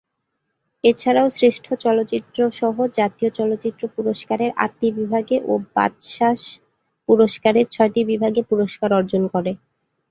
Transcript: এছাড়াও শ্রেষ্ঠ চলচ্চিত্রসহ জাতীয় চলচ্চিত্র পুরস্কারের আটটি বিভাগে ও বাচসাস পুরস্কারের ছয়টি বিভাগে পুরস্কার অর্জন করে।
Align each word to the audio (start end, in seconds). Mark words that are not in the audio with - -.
এছাড়াও 0.83 1.27
শ্রেষ্ঠ 1.29 1.65
চলচ্চিত্রসহ 1.83 2.75
জাতীয় 2.97 3.29
চলচ্চিত্র 3.31 3.83
পুরস্কারের 3.95 4.51
আটটি 4.57 4.87
বিভাগে 4.97 5.37
ও 5.45 5.63
বাচসাস 5.75 6.41
পুরস্কারের 7.09 7.65
ছয়টি 7.71 8.01
বিভাগে 8.11 8.41
পুরস্কার 8.49 8.89
অর্জন 8.93 9.23
করে। 9.33 9.51